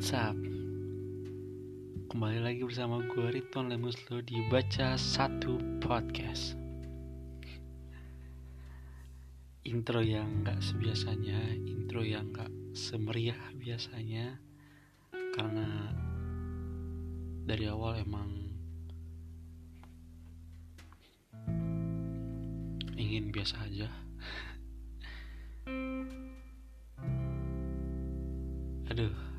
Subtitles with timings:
[0.00, 0.32] What's up?
[2.08, 6.56] Kembali lagi bersama gue Riton Lemuslo di Baca Satu Podcast.
[9.68, 14.40] Intro yang gak sebiasanya Intro yang gak semeriah biasanya.
[15.36, 15.68] Karena
[17.44, 18.56] dari awal emang
[22.96, 23.92] Ingin biasa aja.
[28.96, 29.29] Aduh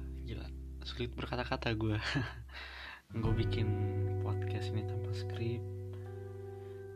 [0.92, 1.96] sulit berkata-kata gue
[3.24, 3.68] gue bikin
[4.28, 5.64] podcast ini tanpa skrip.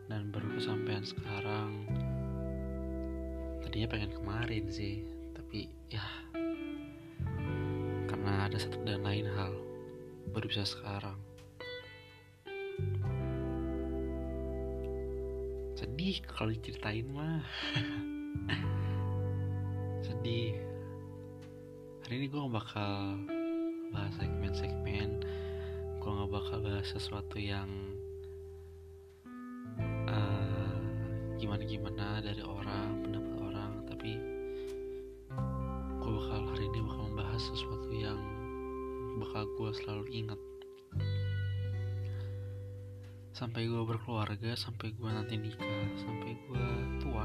[0.04, 1.88] Dan baru kesampaian sekarang
[3.64, 5.00] tadinya pengen kemarin sih
[5.32, 6.04] tapi ya
[8.04, 9.56] karena ada satu dan lain hal
[10.36, 11.16] baru bisa sekarang.
[15.72, 17.40] Sedih kalau diceritain mah.
[20.06, 20.60] Sedih.
[22.04, 23.35] Hari ini gue bakal
[23.96, 25.24] bahas segmen-segmen.
[26.04, 27.64] Gue gak bakal bahas sesuatu yang
[30.12, 30.76] uh,
[31.40, 34.12] gimana-gimana dari orang pendapat orang tapi
[35.80, 38.20] gue bakal hari ini bakal membahas sesuatu yang
[39.16, 40.40] bakal gue selalu ingat.
[43.32, 46.66] Sampai gue berkeluarga sampai gue nanti nikah sampai gue
[47.00, 47.24] tua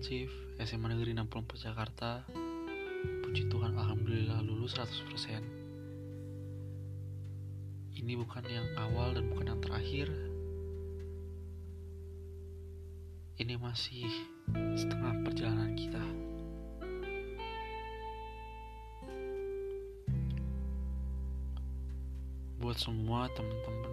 [0.00, 2.24] Lansif, SMA Negeri 64 Jakarta.
[3.20, 5.44] Puji Tuhan, Alhamdulillah lulus 100%.
[8.00, 10.08] Ini bukan yang awal dan bukan yang terakhir.
[13.36, 14.08] Ini masih
[14.72, 16.00] setengah perjalanan kita.
[22.56, 23.92] Buat semua teman-teman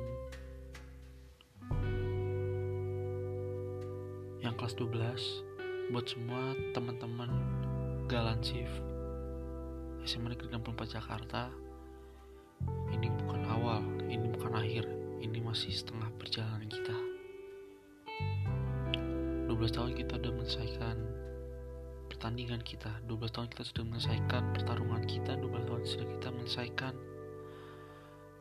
[4.40, 5.47] yang kelas 12
[5.88, 7.32] buat semua teman-teman
[8.12, 8.68] Galansif
[10.04, 11.48] SMA Negeri 64 Jakarta.
[12.92, 14.84] Ini bukan awal ini bukan akhir
[15.24, 16.98] ini masih setengah perjalanan kita.
[19.48, 20.98] 12 tahun kita sudah menyelesaikan
[22.12, 26.94] pertandingan kita 12 tahun kita sudah menyelesaikan pertarungan kita 12 tahun sudah kita menyelesaikan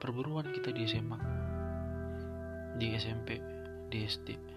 [0.02, 1.18] perburuan kita di SMA
[2.82, 3.38] di SMP
[3.86, 4.55] di SD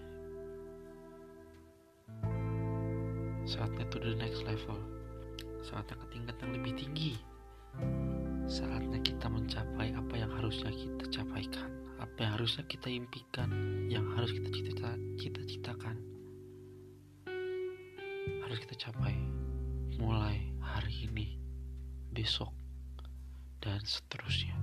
[3.48, 4.76] saatnya to the next level.
[5.60, 7.12] Saatnya ke yang lebih tinggi.
[8.50, 11.70] Saatnya kita mencapai apa yang harusnya kita capaikan.
[12.00, 13.48] Apa yang harusnya kita impikan.
[13.86, 14.90] Yang harus kita cita
[15.20, 15.96] cita-citakan.
[18.44, 19.14] Harus kita capai
[20.00, 21.36] mulai hari ini
[22.10, 22.50] besok
[23.60, 24.56] dan seterusnya.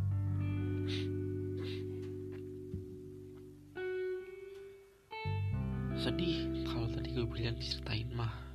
[5.97, 8.47] Sedih kalau tadi gue bilang diceritain mah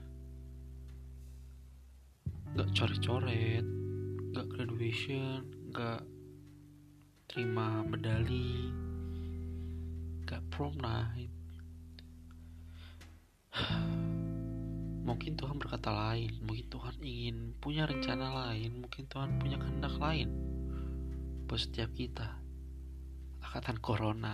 [2.52, 3.64] gak coret-coret
[4.32, 6.04] gak graduation gak
[7.28, 8.72] terima medali
[10.28, 11.32] gak prom night
[15.08, 20.52] mungkin Tuhan berkata lain mungkin Tuhan ingin punya rencana lain mungkin Tuhan punya kehendak lain
[21.52, 22.40] buat setiap kita.
[23.44, 24.32] Angkatan corona.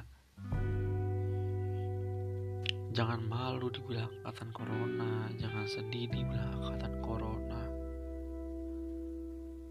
[2.95, 7.48] Jangan malu dibilang angkatan corona jangan sedih dibilang angkatan corona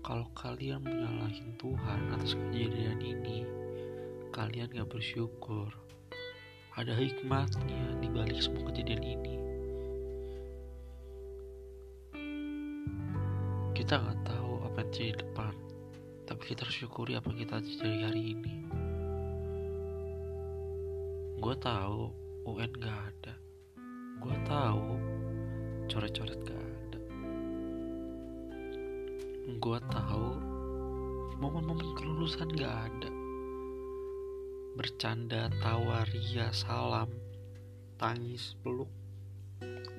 [0.06, 3.48] kalau kalian menyalahin Tuhan atas kejadian ini,
[4.30, 5.72] kalian gak bersyukur.
[6.78, 9.36] Ada hikmatnya di balik semua kejadian ini.
[13.74, 15.54] Kita gak tahu apa yang terjadi depan,
[16.30, 18.56] tapi kita harus syukuri apa yang kita terjadi hari ini.
[21.42, 22.14] Gue tahu
[22.46, 23.34] UN gak ada.
[24.18, 24.98] Gue tahu
[25.90, 26.77] coret-coret gak ada
[29.48, 30.36] gue tahu
[31.40, 33.12] momen-momen kelulusan gak ada.
[34.76, 37.08] Bercanda tawa ria salam
[37.96, 38.92] tangis peluk.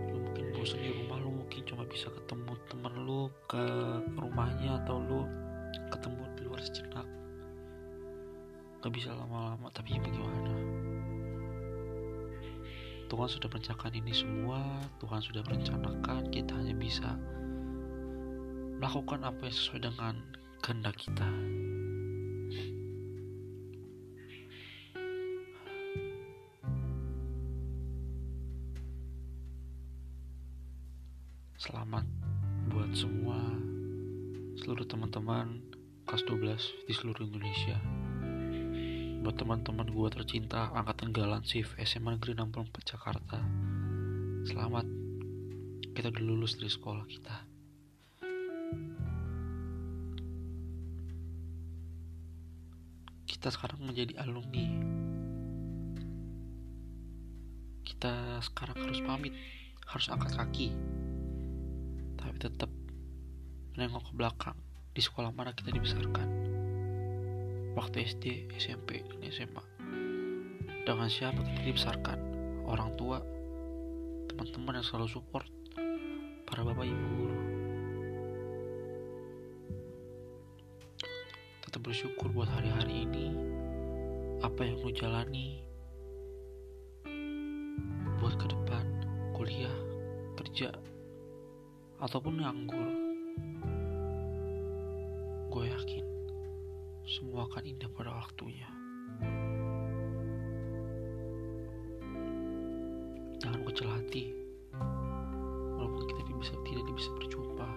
[0.07, 3.65] Lu mungkin bosan di rumah lu mungkin cuma bisa ketemu temen lu ke
[4.15, 5.27] rumahnya atau lu
[5.91, 7.07] ketemu di luar sejenak.
[8.87, 10.78] Gak bisa lama-lama tapi ya bagaimana
[13.09, 14.61] Tuhan sudah merencanakan ini semua
[15.01, 17.17] Tuhan sudah merencanakan kita hanya bisa
[18.77, 20.15] melakukan apa yang sesuai dengan
[20.61, 21.25] kehendak kita.
[31.59, 32.05] Selamat
[32.69, 33.41] buat semua
[34.61, 35.65] seluruh teman-teman
[36.05, 37.81] kelas 12 di seluruh Indonesia
[39.19, 43.39] buat teman-teman gue tercinta angkatan Galan Sif SMA Negeri 64 Jakarta.
[44.47, 44.87] Selamat.
[45.93, 47.37] Kita udah lulus dari sekolah kita.
[53.27, 54.67] Kita sekarang menjadi alumni.
[57.83, 59.35] Kita sekarang harus pamit
[59.89, 60.69] harus angkat kaki
[62.21, 62.69] tapi tetap
[63.73, 64.59] menengok ke belakang
[64.93, 66.48] di sekolah mana kita dibesarkan
[67.79, 69.63] waktu SD, SMP, dan SMA.
[70.83, 72.19] Dengan siapa kita dibesarkan?
[72.67, 73.23] Orang tua,
[74.27, 75.47] teman-teman yang selalu support,
[76.43, 77.39] para bapak ibu guru.
[81.63, 83.27] Tetap bersyukur buat hari-hari ini,
[84.43, 85.63] apa yang lu jalani,
[88.19, 88.85] buat ke depan,
[89.39, 89.79] kuliah,
[90.35, 90.75] kerja,
[92.03, 92.91] ataupun nganggur.
[95.49, 96.08] Gue yakin
[97.09, 98.69] semua akan indah pada waktunya.
[103.41, 104.25] Jangan kecil hati,
[105.81, 107.69] walaupun kita bisa tidak bisa berjumpa.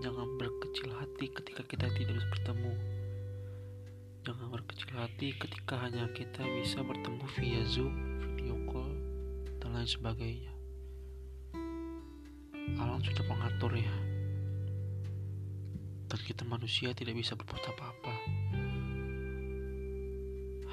[0.00, 2.72] Jangan berkecil hati ketika kita tidak bisa bertemu.
[4.24, 7.92] Jangan berkecil hati ketika hanya kita bisa bertemu via Zoom,
[8.32, 8.96] video call,
[9.60, 10.52] dan lain sebagainya.
[12.80, 14.07] Alam sudah mengaturnya
[16.08, 18.14] dan kita manusia tidak bisa berbuat apa-apa.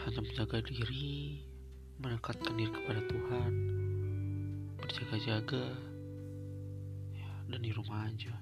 [0.07, 1.43] Hanya menjaga diri
[1.99, 3.51] mendekatkan diri kepada Tuhan
[4.79, 5.65] berjaga-jaga
[7.15, 8.35] ya, dan di rumah aja.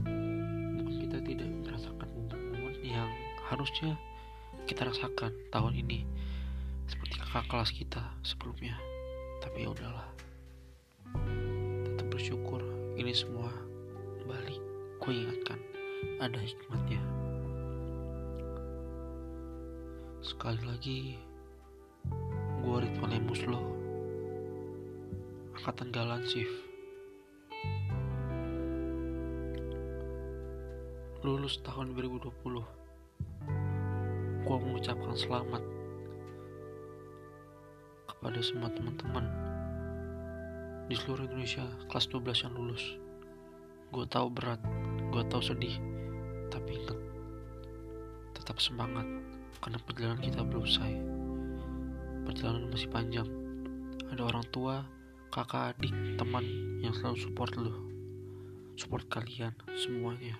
[0.00, 3.10] Mungkin kita tidak merasakan momen-momen yang
[3.52, 3.96] harusnya
[4.64, 6.08] kita rasakan tahun ini
[6.88, 8.76] seperti kakak kelas kita sebelumnya.
[9.40, 10.19] Tapi ya udahlah
[12.20, 12.60] bersyukur
[13.00, 13.48] ini semua
[14.28, 14.60] balik.
[15.00, 15.56] Gue ingatkan
[16.20, 17.00] ada hikmatnya.
[20.20, 21.16] Sekali lagi
[22.60, 23.56] gue Ridwan Lemuslo
[25.56, 26.52] angkatan Galan Sif.
[31.24, 35.64] Lulus tahun 2020 gue mengucapkan selamat
[38.12, 39.49] kepada semua teman-teman
[40.90, 42.82] di seluruh Indonesia kelas 12 yang lulus.
[43.94, 44.58] Gue tahu berat
[45.14, 45.78] gue tahu sedih
[46.50, 46.98] tapi ingat
[48.34, 49.06] tetap semangat
[49.62, 50.94] karena perjalanan kita belum selesai.
[52.26, 53.28] Perjalanan masih panjang.
[54.10, 54.82] Ada orang tua
[55.30, 56.42] kakak adik teman
[56.82, 57.70] yang selalu support lo
[58.74, 60.34] support kalian semuanya.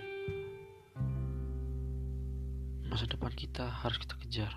[2.91, 4.53] Masa depan kita harus kita kejar.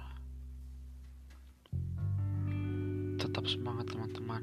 [3.21, 4.41] Tetap semangat teman-teman.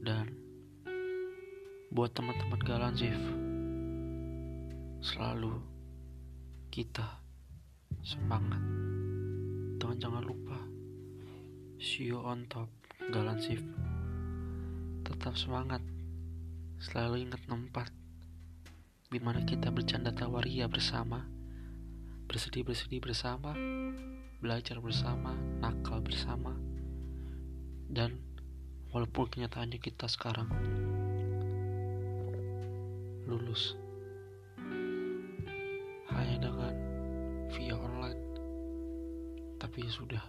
[0.00, 0.45] Dan
[1.92, 3.18] buat teman-teman galan Zif.
[5.02, 5.58] Selalu
[6.70, 7.22] kita
[8.02, 8.62] semangat.
[9.76, 10.58] Dan jangan lupa
[11.78, 12.70] see you on top
[13.12, 13.62] galan Zif.
[15.06, 15.84] Tetap semangat.
[16.82, 17.88] Selalu ingat tempat
[19.06, 21.36] di mana kita bercanda tawaria bersama
[22.26, 23.54] bersedih-bersedih bersama,
[24.42, 26.58] belajar bersama, nakal bersama,
[27.86, 28.18] dan
[28.90, 30.50] walaupun kenyataannya kita sekarang
[33.56, 33.72] lulus
[36.12, 36.76] hanya dengan
[37.56, 38.20] via online,
[39.56, 40.24] tapi ya sudah,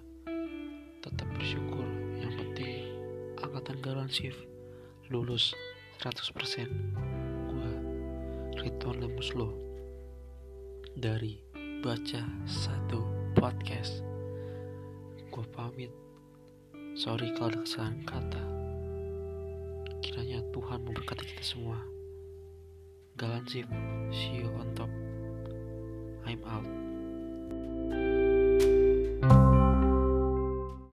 [1.04, 1.84] tetap bersyukur.
[2.24, 2.88] Yang penting
[3.44, 4.48] angkatan Galan Shift
[5.12, 5.52] lulus
[6.00, 6.72] 100%.
[7.52, 7.72] Gua
[8.64, 9.52] Ridwan Lemuslo
[10.96, 11.44] dari
[11.84, 13.04] baca satu
[13.36, 14.08] podcast.
[15.28, 15.92] Gue pamit.
[16.96, 18.44] Sorry kalau ada kesalahan kata.
[20.00, 21.97] Kiranya Tuhan memberkati kita semua
[23.18, 23.66] Galan Zip
[24.12, 24.90] see you on top.
[26.24, 26.87] Time out